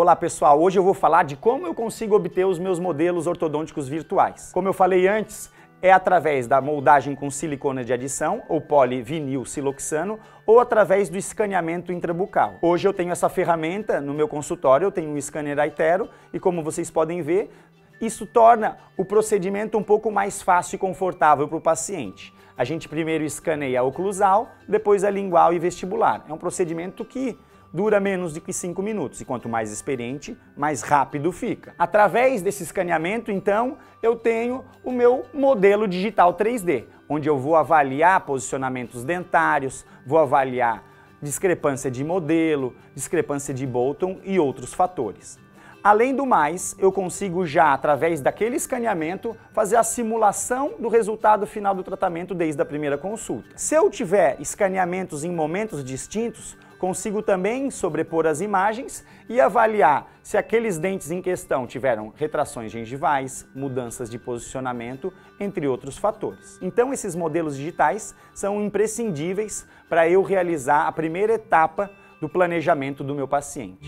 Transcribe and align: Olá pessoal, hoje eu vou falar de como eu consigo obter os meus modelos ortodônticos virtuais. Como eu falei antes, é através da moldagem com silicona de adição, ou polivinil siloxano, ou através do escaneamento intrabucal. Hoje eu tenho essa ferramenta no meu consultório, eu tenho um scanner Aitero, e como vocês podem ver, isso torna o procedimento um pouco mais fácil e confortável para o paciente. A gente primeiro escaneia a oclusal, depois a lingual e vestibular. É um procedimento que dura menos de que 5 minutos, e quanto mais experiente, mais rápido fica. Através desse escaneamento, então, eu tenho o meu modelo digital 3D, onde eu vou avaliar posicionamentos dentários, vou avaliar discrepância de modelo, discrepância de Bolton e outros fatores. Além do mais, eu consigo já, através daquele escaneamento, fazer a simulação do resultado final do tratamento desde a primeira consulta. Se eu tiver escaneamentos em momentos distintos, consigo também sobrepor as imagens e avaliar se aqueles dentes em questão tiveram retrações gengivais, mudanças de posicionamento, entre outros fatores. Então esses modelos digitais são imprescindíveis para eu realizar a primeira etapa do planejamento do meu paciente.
Olá 0.00 0.14
pessoal, 0.14 0.62
hoje 0.62 0.78
eu 0.78 0.84
vou 0.84 0.94
falar 0.94 1.24
de 1.24 1.34
como 1.34 1.66
eu 1.66 1.74
consigo 1.74 2.14
obter 2.14 2.46
os 2.46 2.56
meus 2.56 2.78
modelos 2.78 3.26
ortodônticos 3.26 3.88
virtuais. 3.88 4.52
Como 4.52 4.68
eu 4.68 4.72
falei 4.72 5.08
antes, 5.08 5.52
é 5.82 5.90
através 5.90 6.46
da 6.46 6.60
moldagem 6.60 7.16
com 7.16 7.28
silicona 7.28 7.82
de 7.82 7.92
adição, 7.92 8.40
ou 8.48 8.60
polivinil 8.60 9.44
siloxano, 9.44 10.20
ou 10.46 10.60
através 10.60 11.08
do 11.08 11.18
escaneamento 11.18 11.92
intrabucal. 11.92 12.58
Hoje 12.62 12.86
eu 12.86 12.92
tenho 12.92 13.10
essa 13.10 13.28
ferramenta 13.28 14.00
no 14.00 14.14
meu 14.14 14.28
consultório, 14.28 14.84
eu 14.84 14.92
tenho 14.92 15.10
um 15.10 15.20
scanner 15.20 15.58
Aitero, 15.58 16.08
e 16.32 16.38
como 16.38 16.62
vocês 16.62 16.88
podem 16.88 17.20
ver, 17.20 17.50
isso 18.00 18.24
torna 18.24 18.78
o 18.96 19.04
procedimento 19.04 19.76
um 19.76 19.82
pouco 19.82 20.12
mais 20.12 20.40
fácil 20.40 20.76
e 20.76 20.78
confortável 20.78 21.48
para 21.48 21.58
o 21.58 21.60
paciente. 21.60 22.32
A 22.56 22.62
gente 22.62 22.88
primeiro 22.88 23.24
escaneia 23.24 23.80
a 23.80 23.82
oclusal, 23.82 24.50
depois 24.68 25.02
a 25.02 25.10
lingual 25.10 25.52
e 25.52 25.58
vestibular. 25.58 26.24
É 26.28 26.32
um 26.32 26.38
procedimento 26.38 27.04
que 27.04 27.36
dura 27.72 28.00
menos 28.00 28.34
de 28.34 28.40
que 28.40 28.52
5 28.52 28.82
minutos, 28.82 29.20
e 29.20 29.24
quanto 29.24 29.48
mais 29.48 29.70
experiente, 29.72 30.36
mais 30.56 30.82
rápido 30.82 31.32
fica. 31.32 31.74
Através 31.78 32.42
desse 32.42 32.62
escaneamento, 32.62 33.30
então, 33.30 33.78
eu 34.02 34.16
tenho 34.16 34.64
o 34.82 34.92
meu 34.92 35.24
modelo 35.32 35.86
digital 35.86 36.34
3D, 36.34 36.84
onde 37.08 37.28
eu 37.28 37.38
vou 37.38 37.56
avaliar 37.56 38.20
posicionamentos 38.22 39.04
dentários, 39.04 39.84
vou 40.06 40.18
avaliar 40.18 40.84
discrepância 41.20 41.90
de 41.90 42.04
modelo, 42.04 42.74
discrepância 42.94 43.52
de 43.52 43.66
Bolton 43.66 44.20
e 44.24 44.38
outros 44.38 44.72
fatores. 44.72 45.38
Além 45.88 46.14
do 46.14 46.26
mais, 46.26 46.76
eu 46.78 46.92
consigo 46.92 47.46
já, 47.46 47.72
através 47.72 48.20
daquele 48.20 48.56
escaneamento, 48.56 49.34
fazer 49.54 49.76
a 49.76 49.82
simulação 49.82 50.74
do 50.78 50.86
resultado 50.86 51.46
final 51.46 51.74
do 51.74 51.82
tratamento 51.82 52.34
desde 52.34 52.60
a 52.60 52.64
primeira 52.66 52.98
consulta. 52.98 53.48
Se 53.56 53.74
eu 53.74 53.88
tiver 53.88 54.38
escaneamentos 54.38 55.24
em 55.24 55.32
momentos 55.32 55.82
distintos, 55.82 56.58
consigo 56.78 57.22
também 57.22 57.70
sobrepor 57.70 58.26
as 58.26 58.42
imagens 58.42 59.02
e 59.30 59.40
avaliar 59.40 60.12
se 60.22 60.36
aqueles 60.36 60.76
dentes 60.76 61.10
em 61.10 61.22
questão 61.22 61.66
tiveram 61.66 62.12
retrações 62.14 62.70
gengivais, 62.70 63.46
mudanças 63.54 64.10
de 64.10 64.18
posicionamento, 64.18 65.10
entre 65.40 65.66
outros 65.66 65.96
fatores. 65.96 66.58
Então 66.60 66.92
esses 66.92 67.14
modelos 67.14 67.56
digitais 67.56 68.14
são 68.34 68.62
imprescindíveis 68.62 69.66
para 69.88 70.06
eu 70.06 70.22
realizar 70.22 70.86
a 70.86 70.92
primeira 70.92 71.32
etapa 71.32 71.90
do 72.20 72.28
planejamento 72.28 73.02
do 73.02 73.14
meu 73.14 73.26
paciente. 73.26 73.76